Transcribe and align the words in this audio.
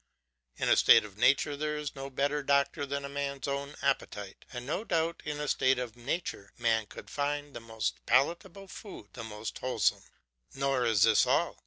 In 0.57 0.67
a 0.67 0.75
state 0.75 1.05
of 1.05 1.19
nature 1.19 1.55
there 1.55 1.77
is 1.77 1.93
no 1.95 2.09
better 2.09 2.41
doctor 2.41 2.87
than 2.87 3.05
a 3.05 3.17
man's 3.17 3.47
own 3.47 3.75
appetite, 3.83 4.45
and 4.51 4.65
no 4.65 4.83
doubt 4.83 5.21
in 5.25 5.39
a 5.39 5.47
state 5.47 5.77
of 5.77 5.95
nature 5.95 6.53
man 6.57 6.87
could 6.87 7.07
find 7.11 7.53
the 7.55 7.59
most 7.59 8.03
palateable 8.07 8.67
food 8.67 9.09
the 9.13 9.23
most 9.23 9.59
wholesome. 9.59 10.01
Nor 10.55 10.85
is 10.87 11.03
this 11.03 11.27
all. 11.27 11.59